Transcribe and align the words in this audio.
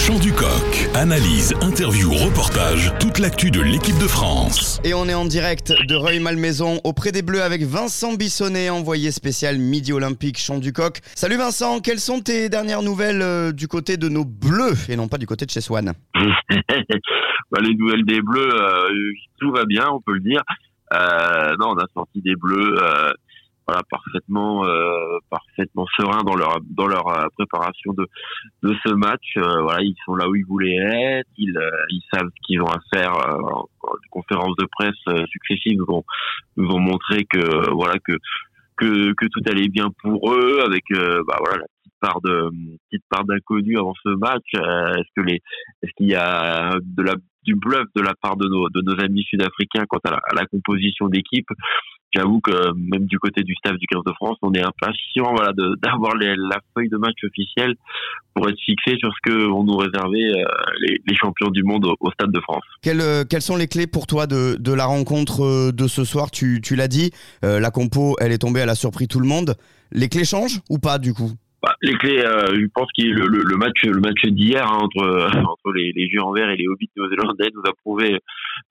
chant 0.00 0.18
du 0.18 0.32
coq. 0.32 0.88
Analyse, 0.94 1.52
interview, 1.60 2.10
reportage, 2.10 2.90
toute 3.00 3.18
l'actu 3.18 3.50
de 3.50 3.60
l'équipe 3.60 3.98
de 4.00 4.08
France. 4.08 4.80
Et 4.82 4.94
on 4.94 5.04
est 5.06 5.14
en 5.14 5.26
direct 5.26 5.74
de 5.86 5.94
Reuil-Malmaison 5.94 6.80
auprès 6.84 7.12
des 7.12 7.20
Bleus 7.20 7.42
avec 7.42 7.62
Vincent 7.62 8.14
Bissonnet, 8.14 8.70
envoyé 8.70 9.10
spécial 9.10 9.58
Midi 9.58 9.92
Olympique 9.92 10.38
Chant 10.38 10.58
du 10.58 10.72
Coq. 10.72 11.00
Salut 11.14 11.36
Vincent, 11.36 11.80
quelles 11.80 11.98
sont 12.00 12.20
tes 12.20 12.48
dernières 12.48 12.82
nouvelles 12.82 13.20
euh, 13.20 13.52
du 13.52 13.68
côté 13.68 13.98
de 13.98 14.08
nos 14.08 14.24
Bleus 14.24 14.88
et 14.88 14.96
non 14.96 15.06
pas 15.06 15.18
du 15.18 15.26
côté 15.26 15.44
de 15.44 15.50
chez 15.50 15.60
Swan? 15.60 15.92
Bah, 17.52 17.58
les 17.60 17.74
nouvelles 17.74 18.04
des 18.04 18.22
Bleus, 18.22 18.54
euh, 18.54 18.88
tout 19.40 19.50
va 19.50 19.64
bien, 19.64 19.84
on 19.90 20.00
peut 20.00 20.12
le 20.14 20.20
dire. 20.20 20.40
Euh, 20.94 21.56
non, 21.58 21.70
on 21.70 21.78
a 21.78 21.86
sorti 21.92 22.22
des 22.22 22.36
Bleus 22.36 22.76
euh, 22.78 23.10
voilà, 23.70 23.82
parfaitement, 23.88 24.64
euh, 24.64 25.18
parfaitement 25.30 25.86
sereins 25.96 26.22
dans 26.24 26.34
leur 26.34 26.58
dans 26.62 26.86
leur 26.86 27.06
euh, 27.08 27.26
préparation 27.36 27.92
de 27.92 28.06
de 28.62 28.74
ce 28.84 28.92
match. 28.94 29.36
Euh, 29.36 29.62
voilà, 29.62 29.82
ils 29.82 29.96
sont 30.04 30.14
là 30.14 30.28
où 30.28 30.34
ils 30.34 30.44
voulaient 30.44 30.76
être. 30.76 31.28
Ils 31.38 31.58
ils 31.90 32.02
savent 32.12 32.28
ce 32.28 32.46
qu'ils 32.46 32.60
ont 32.60 32.68
à 32.68 32.80
faire. 32.92 33.12
les 33.12 34.08
conférences 34.10 34.56
de 34.56 34.66
presse 34.70 35.26
successives 35.30 35.78
nous 35.78 35.94
ont 35.94 36.04
nous 36.56 36.70
ont 36.70 36.80
montré 36.80 37.24
que 37.24 37.70
voilà 37.70 37.94
que 38.04 38.12
que, 38.76 39.12
que 39.12 39.26
tout 39.26 39.42
allait 39.46 39.68
bien 39.68 39.88
pour 40.02 40.32
eux 40.32 40.60
avec 40.64 40.84
bah 40.90 41.36
voilà 41.38 41.58
la 41.58 41.66
petite 41.66 42.00
part 42.00 42.20
de 42.22 42.50
petite 42.88 43.04
part 43.10 43.24
d'inconnu 43.24 43.78
avant 43.78 43.94
ce 44.02 44.08
match 44.16 44.54
est-ce 44.54 45.10
que 45.14 45.20
les 45.20 45.42
est-ce 45.82 45.92
qu'il 45.96 46.08
y 46.08 46.14
a 46.14 46.78
de 46.80 47.02
la 47.02 47.14
du 47.44 47.54
bluff 47.54 47.86
de 47.94 48.02
la 48.02 48.14
part 48.20 48.36
de 48.36 48.46
nos, 48.48 48.68
de 48.68 48.80
nos 48.82 49.02
amis 49.02 49.24
sud-africains 49.24 49.84
quant 49.88 50.00
à 50.04 50.20
la, 50.34 50.46
composition 50.46 51.08
d'équipe? 51.08 51.48
J'avoue 52.12 52.40
que 52.40 52.72
même 52.74 53.06
du 53.06 53.18
côté 53.18 53.42
du 53.42 53.54
staff 53.54 53.76
du 53.76 53.86
15 53.86 54.02
de 54.04 54.12
France, 54.14 54.36
on 54.42 54.52
est 54.54 54.62
impatient 54.62 55.32
voilà, 55.34 55.52
d'avoir 55.82 56.14
la 56.16 56.58
feuille 56.74 56.88
de 56.88 56.96
match 56.96 57.16
officielle 57.24 57.74
pour 58.34 58.48
être 58.48 58.58
fixé 58.64 58.96
sur 58.98 59.10
ce 59.12 59.30
que 59.30 59.46
vont 59.46 59.64
nous 59.64 59.76
réserver 59.76 60.32
euh, 60.36 60.44
les, 60.80 61.16
champions 61.16 61.50
du 61.50 61.62
monde 61.62 61.86
au, 62.00 62.10
Stade 62.12 62.32
de 62.32 62.40
France. 62.40 62.62
Quelles, 62.82 63.00
euh, 63.00 63.24
quelles, 63.28 63.42
sont 63.42 63.56
les 63.56 63.68
clés 63.68 63.86
pour 63.86 64.06
toi 64.06 64.26
de, 64.26 64.72
la 64.72 64.84
rencontre 64.86 65.44
euh, 65.44 65.72
de 65.72 65.86
ce 65.86 66.04
soir? 66.04 66.30
Tu, 66.30 66.60
tu 66.62 66.76
l'as 66.76 66.88
dit, 66.88 67.10
la 67.42 67.70
compo, 67.70 68.16
elle 68.20 68.32
est 68.32 68.38
tombée, 68.38 68.60
elle 68.60 68.70
a 68.70 68.74
surpris 68.74 69.08
tout 69.08 69.20
le 69.20 69.26
monde. 69.26 69.54
Les 69.92 70.08
clés 70.08 70.24
changent 70.24 70.60
ou 70.68 70.78
pas 70.78 70.98
du 70.98 71.14
coup? 71.14 71.32
Bah, 71.62 71.74
les 71.82 71.92
clés, 71.94 72.24
euh, 72.24 72.54
je 72.54 72.66
pense 72.72 72.88
que 72.96 73.04
le, 73.04 73.26
le, 73.26 73.56
match, 73.56 73.84
le 73.84 74.00
match 74.00 74.24
d'hier 74.24 74.66
hein, 74.66 74.78
entre 74.80 75.28
entre 75.46 75.72
les, 75.72 75.92
les 75.92 76.08
en 76.18 76.32
vert 76.32 76.48
et 76.48 76.56
les 76.56 76.66
Hobbits 76.68 76.90
néo-zélandais 76.96 77.50
nous 77.54 77.62
a 77.68 77.72
prouvé 77.82 78.18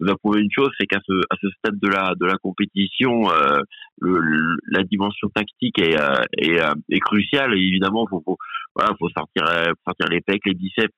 nous 0.00 0.10
a 0.10 0.16
prouvé 0.16 0.40
une 0.40 0.50
chose, 0.50 0.70
c'est 0.78 0.86
qu'à 0.86 1.00
ce 1.06 1.12
à 1.30 1.36
ce 1.40 1.48
stade 1.58 1.78
de 1.78 1.88
la 1.88 2.14
de 2.18 2.24
la 2.24 2.36
compétition, 2.38 3.30
euh, 3.30 3.58
le, 4.00 4.56
la 4.68 4.84
dimension 4.84 5.28
tactique 5.28 5.78
est 5.80 6.00
euh, 6.00 6.22
est, 6.38 6.60
euh, 6.60 6.74
est, 6.88 7.00
cruciale. 7.00 7.52
Évidemment, 7.54 8.06
faut, 8.08 8.22
faut 8.24 8.38
voilà, 8.74 8.94
faut 8.98 9.10
sortir 9.10 9.44
sortir 9.84 10.08
les 10.08 10.20
pecs, 10.20 10.46
les 10.46 10.54
biceps 10.54 10.94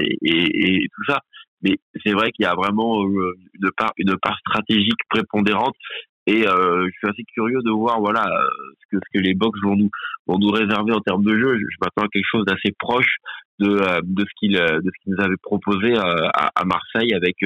et, 0.00 0.18
et, 0.22 0.82
et 0.82 0.88
tout 0.94 1.04
ça. 1.06 1.20
Mais 1.62 1.76
c'est 2.04 2.12
vrai 2.12 2.32
qu'il 2.32 2.44
y 2.44 2.48
a 2.48 2.54
vraiment 2.54 3.04
une 3.04 3.70
part 3.76 3.92
une 3.96 4.16
part 4.20 4.36
stratégique 4.40 4.98
prépondérante 5.08 5.76
et 6.26 6.46
euh, 6.46 6.86
je 6.86 6.98
suis 6.98 7.08
assez 7.08 7.24
curieux 7.34 7.60
de 7.64 7.70
voir 7.70 8.00
voilà 8.00 8.24
que 8.92 8.98
ce 8.98 9.18
que 9.18 9.22
les 9.22 9.34
box 9.34 9.58
vont 9.62 9.76
nous 9.76 9.90
vont 10.26 10.38
nous 10.38 10.50
réserver 10.50 10.92
en 10.92 11.00
termes 11.00 11.24
de 11.24 11.36
jeu. 11.38 11.58
Je, 11.58 11.76
m'attends 11.80 12.06
à 12.06 12.08
quelque 12.08 12.28
chose 12.30 12.44
d'assez 12.44 12.72
proche 12.78 13.16
de 13.58 13.68
euh, 13.68 14.00
de 14.02 14.22
ce 14.22 14.30
qu'ils 14.38 14.56
euh, 14.56 14.80
de 14.80 14.90
ce 14.90 15.02
qu'ils 15.02 15.14
nous 15.14 15.24
avaient 15.24 15.40
proposé 15.42 15.96
à, 15.96 16.50
à 16.54 16.64
Marseille 16.64 17.14
avec 17.14 17.36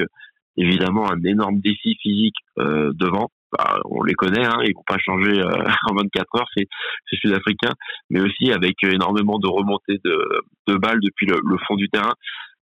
évidemment 0.57 1.11
un 1.11 1.21
énorme 1.23 1.59
défi 1.59 1.95
physique 2.01 2.35
devant. 2.57 3.29
Bah, 3.57 3.79
on 3.85 4.03
les 4.03 4.13
connaît, 4.13 4.45
hein, 4.45 4.59
ils 4.65 4.73
vont 4.75 4.83
pas 4.85 4.97
changer 4.97 5.41
en 5.89 5.95
24 5.95 6.35
heures, 6.35 6.49
c'est 6.53 6.67
sud-africain, 7.13 7.71
mais 8.09 8.19
aussi 8.19 8.51
avec 8.51 8.75
énormément 8.83 9.39
de 9.39 9.47
remontées 9.47 10.01
de, 10.03 10.41
de 10.67 10.75
balles 10.75 10.99
depuis 10.99 11.27
le 11.27 11.57
fond 11.65 11.75
du 11.75 11.87
terrain 11.87 12.13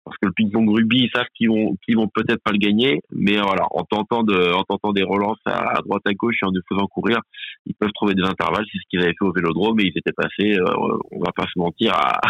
parce 0.05 0.17
que 0.17 0.27
le 0.27 0.33
ping-pong 0.33 0.69
rugby, 0.69 0.99
ils 1.05 1.11
savent 1.13 1.25
qu'ils 1.35 1.49
vont, 1.49 1.75
vont 1.95 2.07
peut-être 2.07 2.41
pas 2.43 2.51
le 2.51 2.59
gagner, 2.59 3.01
mais 3.11 3.37
voilà, 3.37 3.65
en 3.71 3.83
tentant 3.83 4.23
de, 4.23 4.53
en 4.53 4.63
tentant 4.63 4.93
des 4.93 5.03
relances 5.03 5.39
à, 5.45 5.81
droite 5.83 6.03
à 6.05 6.13
gauche 6.13 6.37
et 6.43 6.45
en 6.45 6.51
nous 6.51 6.61
faisant 6.69 6.85
courir, 6.85 7.19
ils 7.65 7.73
peuvent 7.73 7.91
trouver 7.93 8.13
des 8.13 8.23
intervalles. 8.23 8.65
C'est 8.71 8.77
ce 8.77 8.83
qu'ils 8.89 9.01
avaient 9.01 9.15
fait 9.17 9.25
au 9.25 9.33
Vélodrome 9.33 9.79
et 9.79 9.85
ils 9.85 9.97
étaient 9.97 10.13
passés, 10.13 10.53
euh, 10.53 10.97
on 11.11 11.19
va 11.19 11.31
pas 11.35 11.45
se 11.51 11.57
mentir, 11.57 11.93
à 11.95 12.21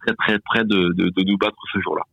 très 0.00 0.14
très 0.14 0.38
près 0.38 0.64
de, 0.64 0.92
de 0.94 1.24
nous 1.24 1.36
battre 1.36 1.58
ce 1.72 1.80
jour-là. 1.80 2.06